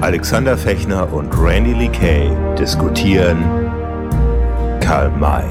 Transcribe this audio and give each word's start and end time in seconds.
Alexander 0.00 0.56
Fechner 0.56 1.10
und 1.12 1.32
Randy 1.38 1.72
Lee 1.72 1.88
Kay 1.88 2.30
diskutieren 2.58 3.42
Karl 4.80 5.10
May. 5.10 5.44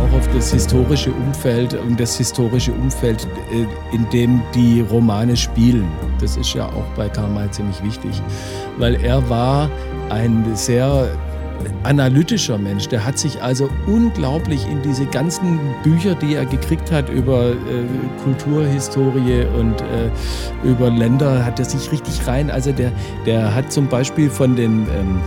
Auch 0.00 0.16
auf 0.16 0.28
das 0.32 0.52
historische 0.52 1.10
Umfeld 1.12 1.74
und 1.74 1.98
das 1.98 2.16
historische 2.16 2.72
Umfeld, 2.72 3.26
äh, 3.52 3.94
in 3.94 4.08
dem 4.10 4.40
die 4.54 4.80
Romane 4.80 5.36
spielen. 5.36 5.88
Das 6.20 6.36
ist 6.36 6.54
ja 6.54 6.66
auch 6.66 6.86
bei 6.96 7.08
Karl 7.08 7.28
May 7.28 7.50
ziemlich 7.50 7.82
wichtig, 7.82 8.22
weil 8.78 8.94
er 9.04 9.28
war 9.28 9.68
ein 10.08 10.44
sehr 10.54 11.08
analytischer 11.82 12.58
Mensch. 12.58 12.88
Der 12.88 13.04
hat 13.04 13.18
sich 13.18 13.42
also 13.42 13.68
unglaublich 13.86 14.66
in 14.68 14.82
diese 14.82 15.06
ganzen 15.06 15.58
Bücher, 15.82 16.14
die 16.14 16.34
er 16.34 16.46
gekriegt 16.46 16.90
hat 16.90 17.08
über 17.08 17.50
äh, 17.50 17.54
Kulturhistorie 18.24 19.44
und 19.58 19.80
äh, 19.80 20.10
über 20.68 20.90
Länder, 20.90 21.44
hat 21.44 21.58
er 21.58 21.64
sich 21.64 21.92
richtig 21.92 22.26
rein. 22.26 22.50
Also 22.50 22.72
der, 22.72 22.92
der 23.24 23.54
hat 23.54 23.72
zum 23.72 23.88
Beispiel 23.88 24.30
von 24.30 24.56
den 24.56 24.86
ähm, 24.88 25.20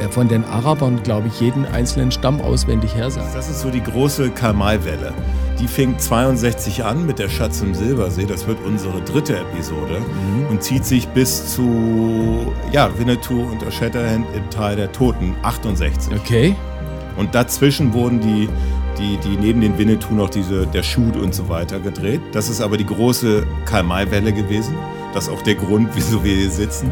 äh, 0.00 0.08
von 0.08 0.28
den 0.28 0.44
Arabern, 0.44 1.02
glaube 1.02 1.28
ich, 1.28 1.40
jeden 1.40 1.66
einzelnen 1.66 2.10
Stamm 2.10 2.40
auswendig 2.40 2.94
her 2.94 3.10
sagt. 3.10 3.34
Das 3.34 3.48
ist 3.50 3.60
so 3.60 3.70
die 3.70 3.82
große 3.82 4.30
Karl-May-Welle. 4.30 5.12
Die 5.60 5.68
fing 5.68 5.98
62 5.98 6.84
an 6.84 7.04
mit 7.04 7.18
der 7.18 7.28
Schatz 7.28 7.60
im 7.60 7.74
Silbersee. 7.74 8.24
Das 8.24 8.46
wird 8.46 8.58
unsere 8.64 9.02
dritte 9.02 9.36
Episode 9.36 10.00
mhm. 10.00 10.46
und 10.48 10.62
zieht 10.62 10.86
sich 10.86 11.06
bis 11.08 11.54
zu 11.54 12.50
ja, 12.72 12.90
Winnetou 12.98 13.42
und 13.42 13.60
der 13.60 13.70
Shatterhand 13.70 14.24
im 14.34 14.48
Tal 14.48 14.76
der 14.76 14.90
Toten 14.90 15.34
68. 15.42 16.14
Okay. 16.14 16.56
Und 17.18 17.34
dazwischen 17.34 17.92
wurden 17.92 18.20
die, 18.20 18.48
die, 18.98 19.18
die 19.18 19.36
neben 19.36 19.60
den 19.60 19.76
Winnetou 19.76 20.14
noch 20.14 20.30
diese, 20.30 20.66
der 20.66 20.82
Shoot 20.82 21.16
und 21.16 21.34
so 21.34 21.50
weiter 21.50 21.78
gedreht. 21.78 22.22
Das 22.32 22.48
ist 22.48 22.62
aber 22.62 22.78
die 22.78 22.86
große 22.86 23.46
Karl-May-Welle 23.66 24.32
gewesen. 24.32 24.74
Das 25.12 25.24
ist 25.24 25.30
auch 25.30 25.42
der 25.42 25.56
Grund, 25.56 25.90
wieso 25.94 26.24
wir 26.24 26.36
hier 26.36 26.50
sitzen. 26.50 26.90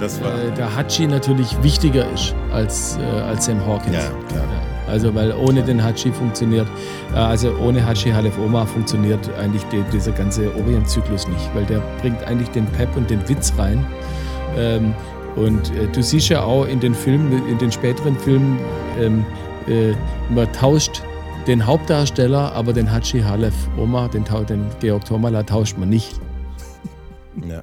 Das 0.00 0.22
war 0.22 0.42
äh, 0.42 0.52
der 0.52 0.74
Hachi 0.74 1.06
natürlich 1.06 1.62
wichtiger 1.62 2.10
ist 2.12 2.34
als, 2.50 2.96
äh, 2.96 3.02
als 3.02 3.44
Sam 3.44 3.66
Hawkins. 3.66 3.94
Ja, 3.94 4.10
klar. 4.30 4.44
Ja. 4.44 4.75
Also 4.86 5.14
weil 5.14 5.32
ohne 5.32 5.62
den 5.62 5.82
Hachi 5.82 6.12
funktioniert, 6.12 6.66
äh, 7.12 7.16
also 7.16 7.54
ohne 7.58 7.84
Hachi 7.84 8.10
Halef 8.10 8.38
Oma 8.38 8.64
funktioniert 8.66 9.30
eigentlich 9.38 9.64
die, 9.64 9.82
dieser 9.92 10.12
ganze 10.12 10.54
Orientzyklus 10.56 11.28
nicht, 11.28 11.54
weil 11.54 11.64
der 11.64 11.82
bringt 12.00 12.22
eigentlich 12.24 12.50
den 12.50 12.66
Pep 12.66 12.96
und 12.96 13.10
den 13.10 13.28
Witz 13.28 13.52
rein. 13.58 13.84
Ähm, 14.56 14.94
und 15.36 15.70
äh, 15.76 15.86
du 15.92 16.02
siehst 16.02 16.28
ja 16.28 16.42
auch 16.42 16.64
in 16.64 16.80
den 16.80 16.94
Filmen, 16.94 17.46
in 17.48 17.58
den 17.58 17.70
späteren 17.70 18.16
Filmen, 18.16 18.58
ähm, 18.98 19.24
äh, 19.68 19.92
man 20.32 20.50
tauscht 20.52 21.02
den 21.46 21.64
Hauptdarsteller, 21.64 22.52
aber 22.52 22.72
den 22.72 22.90
Hachi 22.90 23.20
Halef 23.20 23.54
Oma, 23.76 24.08
den, 24.08 24.24
den 24.48 24.66
Georg 24.80 25.04
Tomala 25.04 25.42
tauscht 25.42 25.78
man 25.78 25.88
nicht. 25.88 26.18
Ja. 27.46 27.62